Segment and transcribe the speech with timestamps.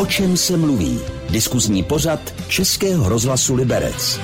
[0.00, 1.00] O čem se mluví?
[1.30, 4.20] Diskuzní pořad Českého rozhlasu Liberec.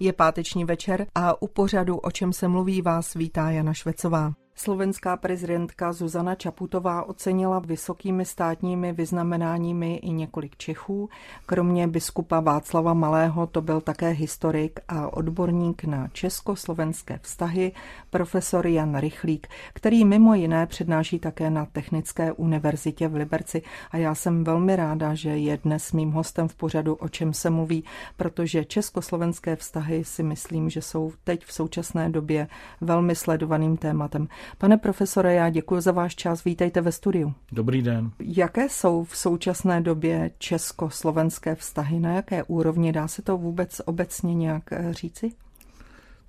[0.00, 4.32] Je páteční večer a u pořadu O čem se mluví vás vítá Jana Švecová.
[4.56, 11.08] Slovenská prezidentka Zuzana Čaputová ocenila vysokými státními vyznamenáními i několik Čechů.
[11.46, 17.72] Kromě biskupa Václava Malého to byl také historik a odborník na československé vztahy,
[18.10, 23.62] profesor Jan Rychlík, který mimo jiné přednáší také na Technické univerzitě v Liberci.
[23.90, 27.50] A já jsem velmi ráda, že je dnes mým hostem v pořadu, o čem se
[27.50, 27.84] mluví,
[28.16, 32.48] protože československé vztahy si myslím, že jsou teď v současné době
[32.80, 34.28] velmi sledovaným tématem.
[34.58, 36.44] Pane profesore, já děkuji za váš čas.
[36.44, 37.34] Vítejte ve studiu.
[37.52, 38.10] Dobrý den.
[38.20, 42.00] Jaké jsou v současné době československé vztahy?
[42.00, 42.92] Na jaké úrovni?
[42.92, 45.32] Dá se to vůbec obecně nějak eh, říci?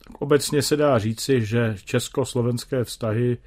[0.08, 3.38] Tak obecně se dá říci, že československé vztahy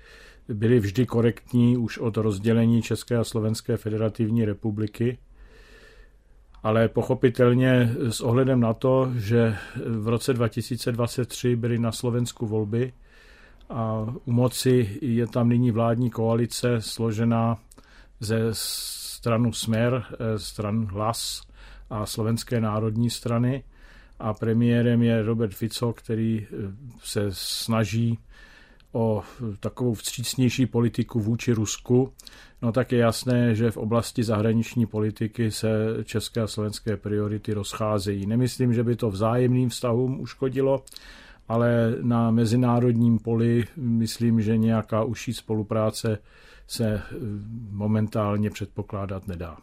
[0.49, 5.19] byly vždy korektní už od rozdělení České a Slovenské federativní republiky,
[6.63, 12.93] ale pochopitelně s ohledem na to, že v roce 2023 byly na Slovensku volby,
[13.69, 17.59] a u moci je tam nyní vládní koalice složená
[18.21, 21.43] ze stranu Smer, eh, stran Hlas
[21.91, 23.65] a Slovenské národní strany
[24.19, 26.57] a premiérem je Robert Fico, který eh,
[27.03, 28.19] se snaží
[28.93, 29.23] o
[29.61, 32.13] takovou vstřícnější politiku vůči Rusku,
[32.63, 35.69] no tak je jasné, že v oblasti zahraniční politiky se
[36.05, 38.27] české a slovenské priority rozcházejí.
[38.27, 40.83] Nemyslím, že by to vzájemným vztahům uškodilo,
[41.49, 46.19] ale na mezinárodním poli myslím, že nějaká užší spolupráce
[46.67, 47.03] se eh,
[47.71, 49.57] momentálně předpokládat nedá.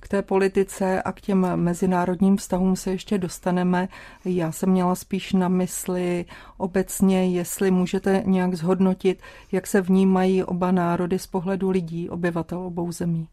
[0.00, 3.88] K té politice a k těm mezinárodním vztahům se ještě dostaneme.
[4.24, 6.24] Já jsem měla spíš na mysli
[6.56, 9.22] obecně, jestli můžete nějak zhodnotit,
[9.52, 13.28] jak se vnímají oba národy z pohledu lidí, obyvatel obou zemí.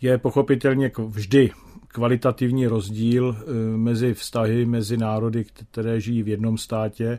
[0.00, 1.50] Je pochopitelně vždy
[1.96, 7.18] kvalitativní rozdíl eh, mezi vztahy mezi národy, které žijí v jednom státě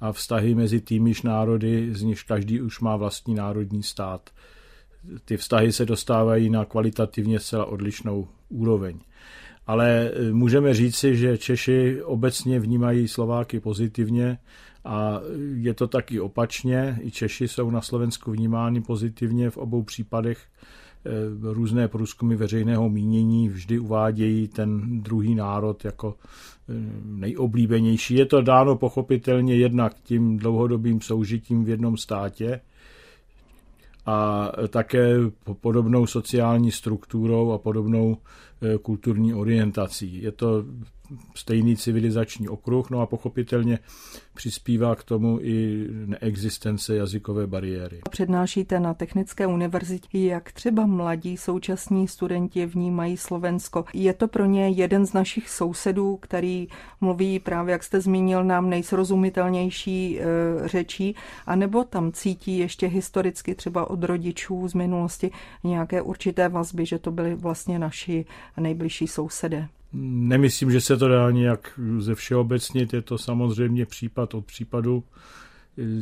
[0.00, 4.30] a vztahy mezi týmiž národy, z nichž každý už má vlastní národní stát.
[5.24, 8.98] Ty vztahy se dostávají na kvalitativně zcela odlišnou úroveň.
[9.66, 14.38] Ale eh, můžeme říci, že Češi obecně vnímají Slováky pozitivně
[14.84, 15.20] a
[15.54, 16.98] je to taky opačně.
[17.00, 20.38] I Češi jsou na Slovensku vnímáni pozitivně v obou případech
[21.42, 26.14] různé průzkumy veřejného mínění vždy uvádějí ten druhý národ jako
[26.68, 26.72] eh,
[27.04, 28.14] nejoblíbenější.
[28.14, 32.60] Je to dáno pochopitelně jednak tím dlouhodobým soužitím v jednom státě
[34.06, 35.14] a také
[35.60, 38.16] podobnou sociální strukturou a podobnou
[38.62, 40.22] eh, kulturní orientací.
[40.22, 40.64] Je to
[41.34, 43.78] stejný civilizační okruh, no a pochopitelně
[44.34, 48.00] přispívá k tomu i neexistence jazykové bariéry.
[48.10, 53.84] Přednášíte na Technické univerzitě, jak třeba mladí současní studenti vnímají Slovensko.
[53.94, 56.68] Je to pro ně jeden z našich sousedů, který
[57.00, 60.24] mluví právě, jak jste zmínil, nám nejsrozumitelnější e,
[60.68, 61.14] řečí,
[61.46, 65.30] anebo tam cítí ještě historicky třeba od rodičů z minulosti
[65.64, 68.24] nějaké určité vazby, že to byly vlastně naši
[68.56, 69.68] nejbližší sousedé.
[69.92, 75.04] Nemyslím, že se to dá nějak ze všeobecnit, je to samozřejmě případ od případu.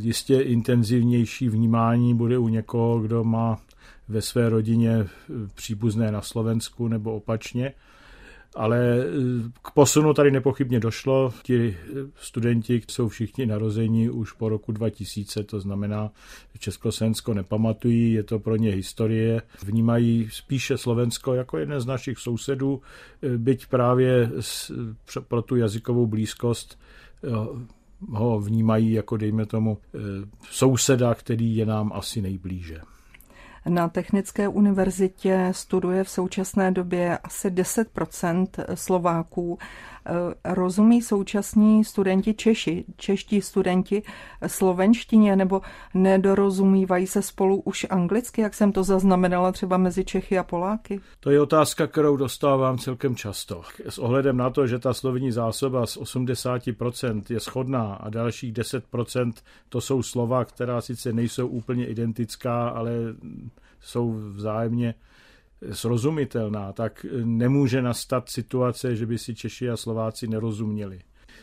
[0.00, 3.60] Jistě intenzivnější vnímání bude u někoho, kdo má
[4.08, 5.06] ve své rodině
[5.54, 7.72] příbuzné na Slovensku nebo opačně
[8.56, 9.04] ale eh,
[9.62, 11.32] k posunu tady nepochybně došlo.
[11.42, 11.76] Ti
[12.14, 16.10] studenti jsou všichni narození už po roku 2000, to znamená,
[16.52, 19.42] že Československo nepamatují, je to pro ně historie.
[19.64, 22.80] Vnímají spíše Slovensko jako jeden z našich sousedů,
[23.22, 24.30] eh, byť právě
[25.28, 26.78] pro tu jazykovou blízkost
[28.12, 29.78] ho vnímají jako, dejme tomu,
[30.50, 32.80] souseda, který je nám asi nejblíže.
[33.68, 39.58] Na Technické univerzitě studuje v současné době asi 10% Slováků.
[40.08, 44.02] Eh, rozumí současní studenti Češi, čeští studenti
[44.46, 45.60] slovenštině, nebo
[45.94, 51.00] nedorozumívají se spolu už anglicky, jak jsem to zaznamenala třeba mezi Čechy a Poláky?
[51.20, 53.62] To je otázka, kterou dostávám celkem často.
[53.88, 59.32] S ohledem na to, že ta slovní zásoba z 80% je schodná a dalších 10%
[59.68, 62.92] to jsou slova, která sice nejsou úplně identická, ale
[63.80, 64.94] jsou vzájemně
[65.72, 71.00] srozumitelná, tak nemůže nastat situace, že by si Češi a Slováci nerozuměli.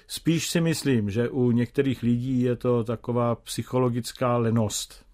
[0.08, 5.06] Spíš si myslím, že u některých lidí je to taková psychologická lenost.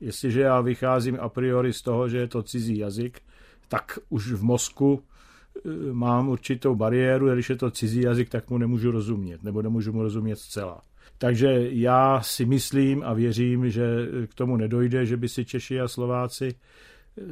[0.00, 3.20] Jestliže já vycházím a priori z toho, že je to cizí jazyk,
[3.68, 8.58] tak už v mozku eh, mám určitou bariéru, když je to cizí jazyk, tak mu
[8.58, 10.82] nemůžu rozumět, nebo nemůžu mu rozumět zcela.
[11.18, 13.84] Takže já si myslím a věřím, že
[14.26, 16.54] k tomu nedojde, že by si Češi a Slováci,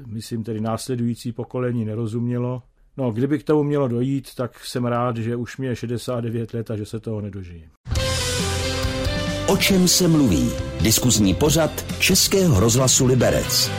[0.07, 2.63] myslím tedy následující pokolení, nerozumělo.
[2.97, 6.71] No, kdyby k tomu mělo dojít, tak jsem rád, že už mě je 69 let
[6.71, 7.69] a že se toho nedožije.
[9.49, 10.51] O čem se mluví?
[10.83, 13.71] Diskuzní pořad Českého rozhlasu Liberec.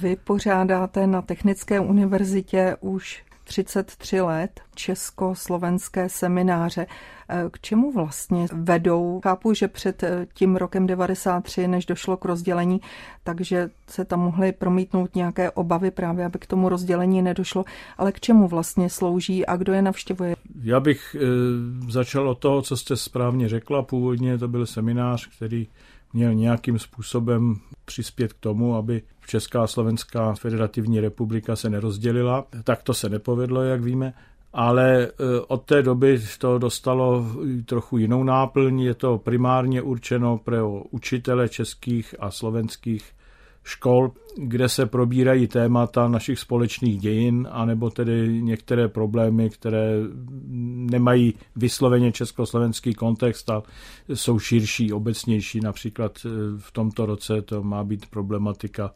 [0.00, 6.86] Vy pořádáte na Technické univerzitě už 33 let československé semináře.
[7.50, 9.20] K čemu vlastně vedou?
[9.24, 10.04] Chápu, že před
[10.34, 12.80] tím rokem 93, než došlo k rozdělení,
[13.24, 17.64] takže se tam mohly promítnout nějaké obavy právě, aby k tomu rozdělení nedošlo.
[17.98, 20.36] Ale k čemu vlastně slouží a kdo je navštěvuje?
[20.62, 21.20] Já bych e,
[21.92, 23.82] začal od toho, co jste správně řekla.
[23.82, 25.68] Původně to byl seminář, který
[26.12, 27.54] měl nějakým způsobem
[27.90, 32.46] přispět k tomu, aby Česká a Slovenská federativní republika se nerozdělila.
[32.64, 34.14] Tak to se nepovedlo, jak víme.
[34.52, 35.10] Ale e,
[35.48, 37.26] od té doby to dostalo
[37.64, 38.80] trochu jinou náplň.
[38.80, 43.12] Je to primárně určeno pro učitele českých a slovenských
[43.64, 49.92] škol, kde se probírají témata našich společných dějin, anebo tedy některé problémy, které
[50.90, 53.62] nemají vysloveně československý kontext a
[54.14, 55.60] jsou širší, obecnější.
[55.60, 56.28] Například eh,
[56.58, 58.92] v tomto roce to má být problematika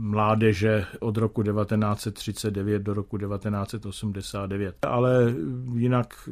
[0.00, 4.74] mládeže od roku 1939 do roku 1989.
[4.86, 5.34] Ale
[5.74, 6.28] jinak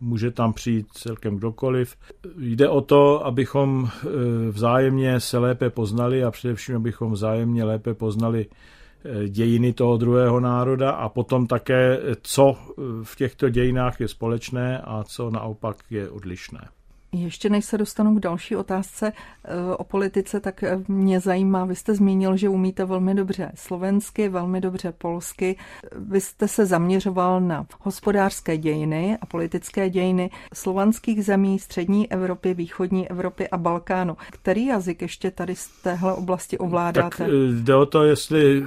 [0.00, 1.96] může tam přijít celkem kdokoliv.
[2.38, 4.08] Jde o to, abychom eh,
[4.50, 10.90] vzájemně se lépe poznali a především, abychom vzájemně lépe poznali eh, dějiny toho druhého národa
[10.90, 12.56] a potom také, co
[13.02, 16.68] v těchto dějinách je společné a co naopak je odlišné.
[17.12, 19.12] Ještě než se dostanu k další otázce
[19.44, 24.28] eh, o politice, tak eh, mě zajímá, vy jste zmínil, že umíte velmi dobře slovensky,
[24.28, 25.56] velmi dobře polsky.
[25.96, 33.10] Vy jste se zaměřoval na hospodářské dějiny a politické dějiny slovanských zemí střední Evropy, východní
[33.10, 34.16] Evropy a Balkánu.
[34.30, 37.16] Který jazyk ještě tady z téhle oblasti ovládáte?
[37.16, 38.64] Tak eh, jde o to, jestli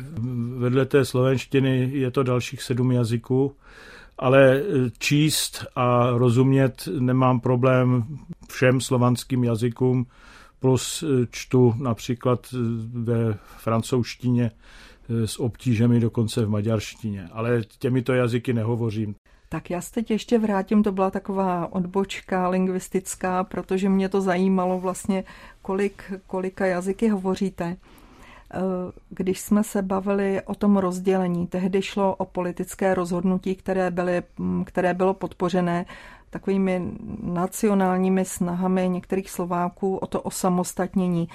[0.57, 3.55] vedle té slovenštiny je to dalších sedm jazyků
[4.17, 4.61] ale
[4.97, 8.03] číst a rozumět nemám problém
[8.53, 10.05] všem slovanským jazykům,
[10.59, 12.57] plus e, čtu například e,
[13.03, 14.51] ve francouzštině
[15.09, 19.15] s obtížemi dokonce v maďarštině, ale těmito jazyky nehovořím.
[19.49, 24.79] Tak já se teď ještě vrátím, to byla taková odbočka lingvistická, protože mě to zajímalo
[24.79, 25.23] vlastně,
[25.61, 27.77] kolik, kolika jazyky hovoříte.
[29.09, 34.23] Když jsme se bavili o tom rozdělení, tehdy šlo o politické rozhodnutí, které, byly,
[34.65, 35.85] které bylo podpořené
[36.33, 36.91] takovými
[37.23, 41.29] nacionálními snahami některých Slováků o to osamostatnění.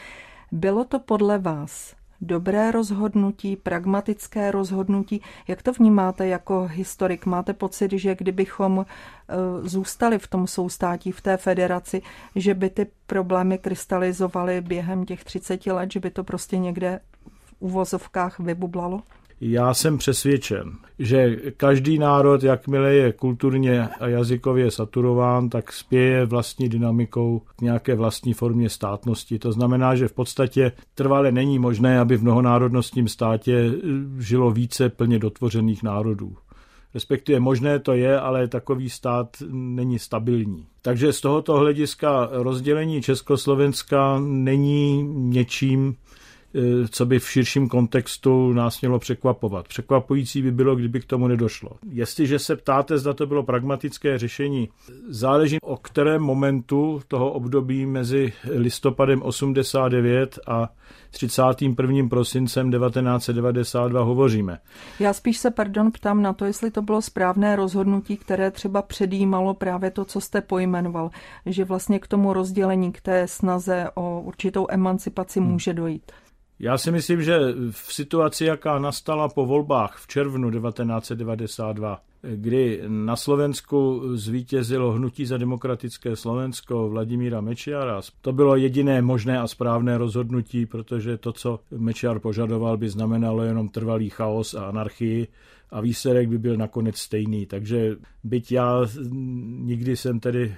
[0.52, 5.22] Bylo to podle vás dobré rozhodnutí, pragmatické rozhodnutí.
[5.48, 7.26] Jak to vnímáte jako historik?
[7.26, 9.34] Máte pocit, že kdybychom eh,
[9.68, 12.02] zůstali v tom soustátí, v té federaci,
[12.34, 17.54] že by ty problémy krystalizovaly během těch 30 let, že by to prostě někde v
[17.58, 19.02] uvozovkách vybublalo?
[19.40, 26.68] Já jsem přesvědčen, že každý národ, jakmile je kulturně a jazykově saturován, tak spěje vlastní
[26.68, 29.38] dynamikou k nějaké vlastní formě státnosti.
[29.38, 33.72] To znamená, že v podstatě trvale není možné, aby v mnohonárodnostním státě
[34.18, 36.36] žilo více plně dotvořených národů.
[36.94, 40.66] Respektive možné to je, ale takový stát není stabilní.
[40.82, 46.07] Takže z tohoto hlediska rozdělení Československa není něčím, Eh,
[46.90, 49.68] co by v širším kontextu nás mělo překvapovat.
[49.68, 51.70] Překvapující by bylo, kdyby k tomu nedošlo.
[51.90, 54.68] Jestliže se ptáte, zda to bylo pragmatické řešení,
[55.08, 60.68] záleží o kterém momentu toho období mezi listopadem 89 a
[61.10, 62.08] 31.
[62.08, 64.58] prosincem 1992 hovoříme.
[65.00, 69.54] Já spíš se, pardon, ptám na to, jestli to bylo správné rozhodnutí, které třeba předjímalo
[69.54, 71.10] právě to, co jste pojmenoval,
[71.46, 75.48] že vlastně k tomu rozdělení, k té snaze o určitou emancipaci hmm.
[75.48, 76.12] může dojít.
[76.60, 77.38] Já si myslím, že
[77.70, 85.38] v situaci, jaká nastala po volbách v červnu 1992, kdy na Slovensku zvítězilo hnutí za
[85.38, 88.00] demokratické Slovensko Vladimíra Mečiara.
[88.20, 93.68] To bylo jediné možné a správné rozhodnutí, protože to, co Mečiar požadoval, by znamenalo jenom
[93.68, 95.28] trvalý chaos a anarchii
[95.70, 97.46] a výsledek by byl nakonec stejný.
[97.46, 98.86] Takže byť já
[99.60, 100.54] nikdy jsem tedy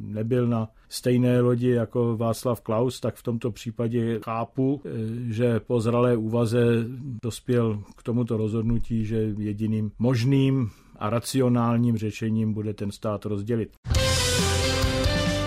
[0.00, 4.80] nebyl na stejné lodi jako Václav Klaus, tak v tomto případě chápu,
[5.28, 6.84] že po zralé úvaze
[7.22, 13.70] dospěl k tomuto rozhodnutí, že jediným možným a racionálním řešením bude ten stát rozdělit.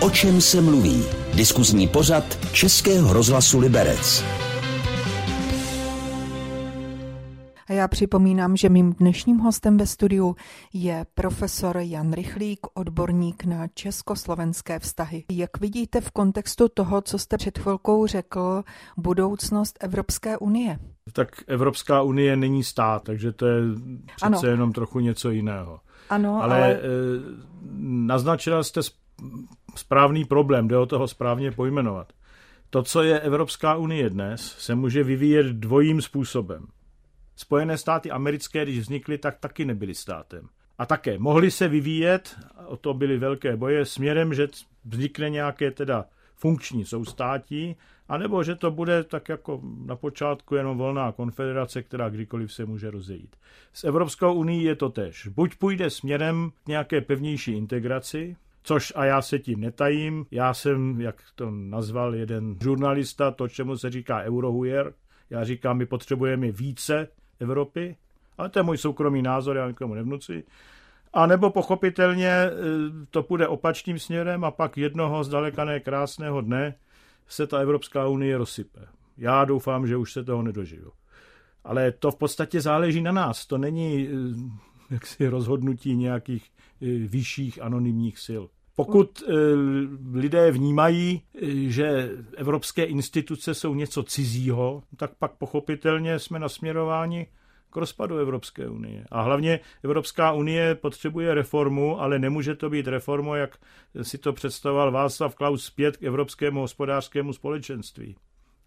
[0.00, 1.02] O čem se mluví?
[1.34, 4.24] Diskuzní pořad Českého rozhlasu Liberec.
[7.72, 10.36] Já připomínám, že mým dnešním hostem ve studiu
[10.72, 15.24] je profesor Jan Rychlík, odborník na československé vztahy.
[15.30, 18.62] Jak vidíte v kontextu toho, co jste před chvilkou řekl,
[18.96, 20.78] budoucnost Evropské unie?
[21.12, 23.62] Tak Evropská unie není stát, takže to je
[24.16, 24.40] přece ano.
[24.44, 25.80] jenom trochu něco jiného.
[26.10, 26.72] Ano, ale, ale...
[26.72, 26.80] Eh,
[27.82, 28.80] naznačila jste
[29.76, 32.12] správný problém, jde o toho správně pojmenovat.
[32.70, 36.66] To, co je Evropská unie dnes, se může vyvíjet dvojím způsobem.
[37.36, 40.48] Spojené státy americké, když vznikly, tak taky nebyly státem.
[40.78, 44.48] A také mohly se vyvíjet, o to byly velké boje, směrem, že
[44.84, 46.04] vznikne nějaké teda
[46.36, 47.76] funkční soustátí,
[48.08, 52.90] anebo že to bude tak jako na počátku jenom volná konfederace, která kdykoliv se může
[52.90, 53.36] rozejít.
[53.72, 55.26] S Evropskou unii je to tež.
[55.26, 60.26] Buď půjde směrem k nějaké pevnější integraci, Což a já se tím netajím.
[60.30, 64.92] Já jsem, jak to nazval jeden žurnalista, to, čemu se říká eurohujer.
[65.30, 67.08] Já říkám, my potřebujeme více
[67.40, 67.96] Evropy,
[68.38, 70.44] ale to je můj soukromý názor, já nikomu nevnuci.
[71.12, 72.50] A nebo pochopitelně e,
[73.10, 76.74] to půjde opačným směrem a pak jednoho zdaleka ne krásného dne
[77.28, 78.80] se ta Evropská unie rozsype.
[79.16, 80.92] Já doufám, že už se toho nedožiju.
[81.64, 83.46] Ale to v podstatě záleží na nás.
[83.46, 84.10] To není e,
[84.90, 86.50] jaksi rozhodnutí nějakých
[86.82, 88.42] e, vyšších anonymních sil.
[88.76, 89.22] Pokud
[90.12, 91.22] lidé vnímají,
[91.66, 97.26] že evropské instituce jsou něco cizího, tak pak pochopitelně jsme nasměrováni
[97.70, 99.04] k rozpadu Evropské unie.
[99.10, 103.56] A hlavně Evropská unie potřebuje reformu, ale nemůže to být reforma, jak
[104.02, 108.16] si to představoval Václav Klaus zpět k Evropskému hospodářskému společenství.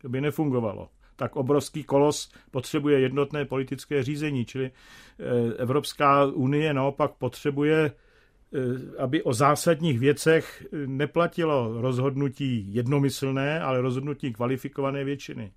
[0.02, 0.90] To by nefungovalo.
[1.16, 8.03] Tak obrovský kolos potřebuje jednotné politické řízení, čili eh, Evropská unie naopak potřebuje eh,
[8.98, 15.52] aby o zásadních věcech neplatilo rozhodnutí jednomyslné, ale rozhodnutí kvalifikované většiny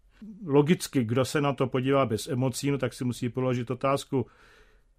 [0.47, 4.26] logicky, kdo se na to podívá bez emocí, no tak si musí položit otázku,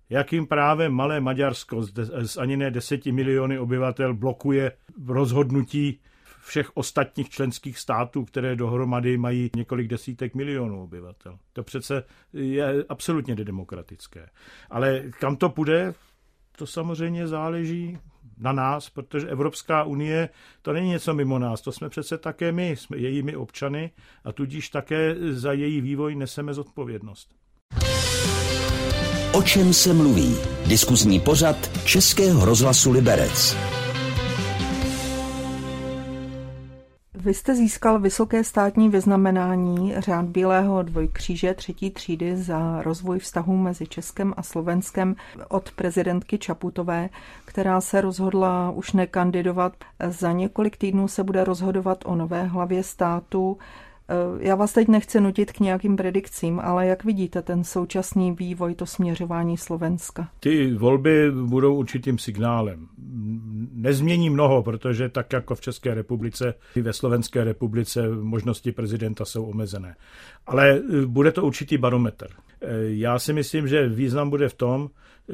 [0.10, 4.72] jakým právem malé Maďarsko z ani ne deseti miliony obyvatel blokuje
[5.08, 6.00] rozhodnutí
[6.42, 11.38] všech ostatních členských států, které dohromady mají několik desítek milionů obyvatel.
[11.54, 14.30] To přece je absolutně nedemokratické.
[14.70, 15.94] Ale kam to půjde,
[16.58, 17.98] to samozřejmě záleží
[18.38, 20.30] na nás, protože Evropská unie
[20.62, 23.92] to není něco mimo nás, to jsme přece také my, jsme jejími občany
[24.24, 27.30] a tudíž také za její vývoj neseme zodpovědnost.
[29.34, 30.36] O čem se mluví?
[30.68, 33.58] Diskuzní pořad Českého rozhlasu Liberec.
[37.28, 43.88] Vy jste získal vysoké státní vyznamenání řád Bílého dvojkříže třetí třídy za rozvoj vztahů mezi
[43.88, 45.16] Českem a Slovenskem
[45.50, 47.10] od prezidentky Čaputové,
[47.46, 49.74] která se rozhodla už nekandidovat.
[50.10, 53.58] Za několik týdnů se bude rozhodovat o nové hlavě státu.
[54.40, 58.86] Já vás teď nechci nutit k nějakým predikcím, ale jak vidíte ten současný vývoj, to
[58.86, 60.30] směřování Slovenska?
[60.40, 62.88] Ty volby budou určitým signálem.
[63.74, 69.46] Nezmění mnoho, protože tak jako v České republice i ve Slovenské republice možnosti prezidenta jsou
[69.46, 69.96] omezené.
[70.48, 72.28] Ale bude to určitý barometr.
[72.88, 74.90] Já si myslím, že význam bude v tom,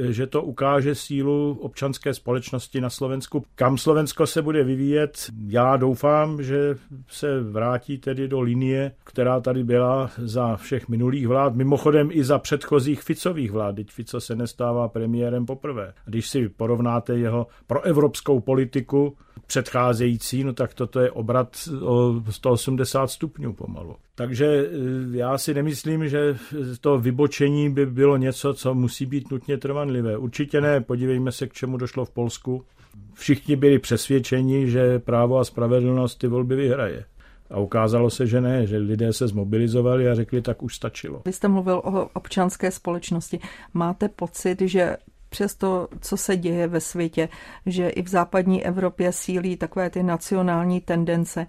[0.09, 3.45] že to ukáže sílu občanské společnosti na Slovensku.
[3.55, 6.75] Kam Slovensko se bude vyvíjet, já doufám, že
[7.07, 12.39] se vrátí tedy do linie, která tady byla za všech minulých vlád, mimochodem i za
[12.39, 13.75] předchozích Ficových vlád.
[13.75, 15.93] Teď Fico se nestává premiérem poprvé.
[16.05, 23.53] Když si porovnáte jeho proevropskou politiku, předcházející, no tak toto je obrat o 180 stupňů
[23.53, 23.95] pomalu.
[24.15, 26.37] Takže e, já si nemyslím, že
[26.81, 30.17] to vybočení by bylo něco, co musí být nutně trvanlivé.
[30.17, 32.65] Určitě ne, podívejme se, k čemu došlo v Polsku.
[33.13, 37.05] Všichni byli přesvědčeni, že právo a spravedlnost ty volby vyhraje.
[37.49, 41.21] A ukázalo se, že ne, že lidé se zmobilizovali a řekli, tak už stačilo.
[41.25, 43.39] Vy jste mluvil o občanské společnosti.
[43.73, 44.97] Máte pocit, že
[45.33, 47.29] přes to, co se děje ve světě,
[47.65, 51.47] že i v západní Evropě sílí takové ty nacionální tendence.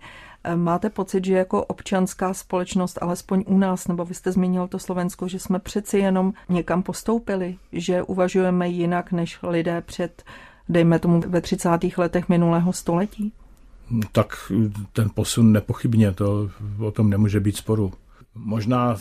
[0.56, 5.28] Máte pocit, že jako občanská společnost, alespoň u nás, nebo vy jste zmínil to Slovensko,
[5.28, 10.22] že jsme přeci jenom někam postoupili, že uvažujeme jinak než lidé před,
[10.68, 11.68] dejme tomu, ve 30.
[11.98, 13.32] letech minulého století?
[14.12, 14.52] Tak
[14.92, 17.92] ten posun nepochybně, to o tom nemůže být sporu.
[18.34, 18.96] Možná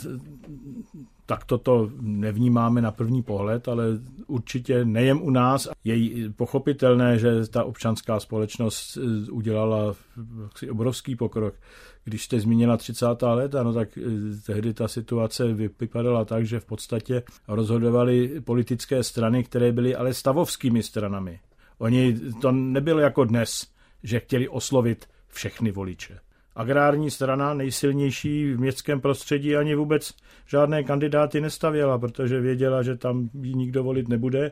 [1.26, 3.86] tak toto nevnímáme na první pohled, ale
[4.28, 5.68] určitě nejen u nás.
[5.84, 9.94] Je pochopitelné, že ta občanská společnost eh, udělala
[10.72, 11.56] obrovský pokrok.
[12.04, 13.06] Když jste zmínila 30.
[13.22, 14.02] léta, no tak eh,
[14.46, 20.84] tehdy ta situace vypadala tak, že v podstatě rozhodovaly politické strany, které byly ale stavovskými
[20.84, 21.40] stranami.
[21.78, 23.68] Oni to nebylo jako dnes,
[24.04, 26.20] že chtěli oslovit všechny voliče
[26.56, 30.14] agrární strana, nejsilnější v městském prostředí, ani vůbec
[30.48, 34.52] žádné kandidáty nestavěla, protože věděla, že tam ji nikdo volit nebude.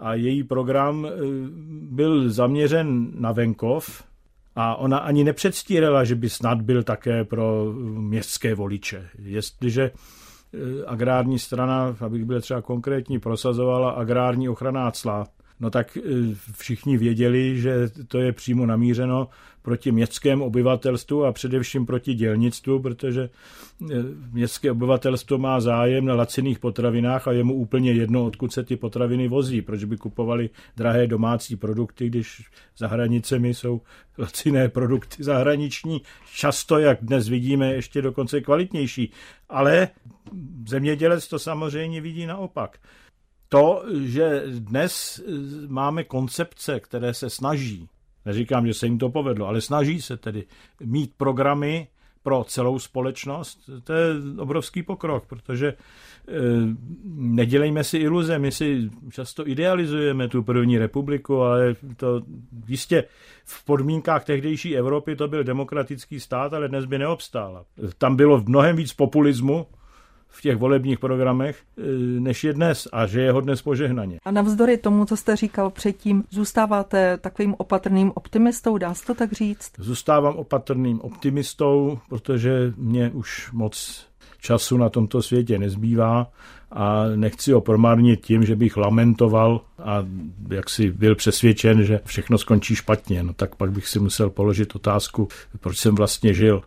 [0.00, 1.10] A její program eh,
[1.80, 4.04] byl zaměřen na venkov
[4.56, 9.08] a ona ani nepředstírala, že by snad byl také pro městské voliče.
[9.18, 15.26] Jestliže eh, agrární strana, abych byl třeba konkrétní, prosazovala agrární ochranná cla,
[15.60, 16.00] no tak e,
[16.58, 19.28] všichni věděli, že to je přímo namířeno
[19.62, 23.28] proti městskému obyvatelstvu a především proti dělnictvu, protože e,
[24.32, 28.76] městské obyvatelstvo má zájem na laciných potravinách a je mu úplně jedno, odkud se ty
[28.76, 32.42] potraviny vozí, proč by kupovali drahé domácí produkty, když
[32.78, 33.80] za hranicemi jsou
[34.18, 36.02] laciné produkty zahraniční,
[36.34, 39.12] často, jak dnes vidíme, ještě dokonce kvalitnější.
[39.48, 39.88] Ale
[40.68, 42.78] zemědělec to samozřejmě vidí naopak
[43.48, 45.32] to, že dnes eh,
[45.68, 47.88] máme koncepce, které se snaží,
[48.26, 50.44] neříkám, že se jim to povedlo, ale snaží se tedy
[50.80, 51.88] mít programy
[52.22, 56.32] pro celou společnost, to je obrovský pokrok, protože eh,
[57.14, 62.22] nedělejme si iluze, my si často idealizujeme tu první republiku, ale to
[62.66, 63.04] jistě
[63.44, 67.64] v podmínkách tehdejší Evropy to byl demokratický stát, ale dnes by neobstála.
[67.98, 69.66] Tam bylo mnohem víc populismu,
[70.28, 71.82] v těch volebních programech, e,
[72.20, 74.18] než je dnes a že je ho dnes požehnaně.
[74.24, 79.32] A navzdory tomu, co jste říkal předtím, zůstáváte takovým opatrným optimistou, dá se to tak
[79.32, 79.72] říct?
[79.78, 84.06] Zůstávám opatrným optimistou, protože mě už moc
[84.40, 86.30] času na tomto světě nezbývá
[86.70, 90.04] a nechci ho promarnit tím, že bych lamentoval a
[90.50, 93.22] jak si byl přesvědčen, že všechno skončí špatně.
[93.22, 95.28] No tak pak bych si musel položit otázku,
[95.60, 96.62] proč jsem vlastně žil.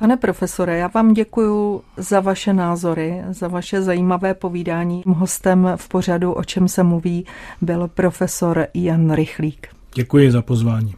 [0.00, 5.02] Pane profesore, já vám děkuji za vaše názory, za vaše zajímavé povídání.
[5.06, 7.26] Hostem v pořadu, o čem se mluví,
[7.60, 9.68] byl profesor Jan Rychlík.
[9.94, 10.94] Děkuji za pozvání.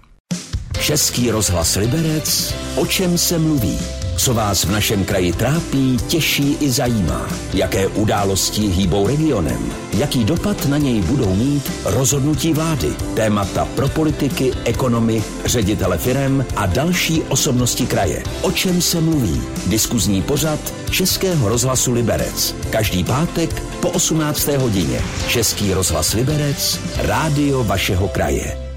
[0.80, 4.01] Český rozhlas Liberec, o čem se mluví?
[4.16, 7.28] Co vás v našem kraji trápí, těší i zajímá?
[7.54, 9.72] Jaké události hýbou regionem?
[9.92, 12.88] Jaký dopad na něj budou mít rozhodnutí vlády?
[13.14, 18.22] Témata pro politiky, ekonomy, ředitele firem a další osobnosti kraje.
[18.42, 19.42] O čem se mluví?
[19.66, 22.54] Diskuzní pořad Českého rozhlasu Liberec.
[22.70, 24.46] Každý pátek po 18.
[24.48, 25.00] hodině.
[25.28, 28.71] Český rozhlas Liberec, rádio vašeho kraje.